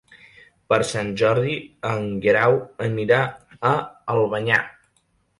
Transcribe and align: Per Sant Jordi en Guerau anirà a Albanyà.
Per 0.71 0.77
Sant 0.91 1.09
Jordi 1.21 1.51
en 1.89 2.07
Guerau 2.23 2.57
anirà 2.85 3.19
a 3.73 3.75
Albanyà. 4.15 4.59